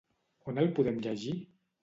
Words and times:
On 0.53 0.57
el 0.63 0.71
podem 0.79 0.97
llegir? 1.05 1.37